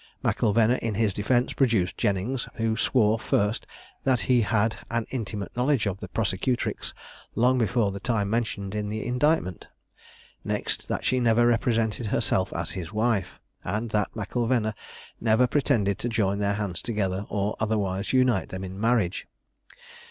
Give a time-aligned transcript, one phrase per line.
[0.23, 3.67] M'Ilvena, in his defence, produced Jennings, who swore, first,
[4.03, 6.91] that he had an intimate knowledge of the prosecutrix
[7.35, 9.67] long before the time mentioned in the indictment;
[10.43, 14.73] next, that she never represented herself as his wife; and that M'Ilvena
[15.19, 19.27] never pretended to join their hands together, or otherwise unite them in marriage.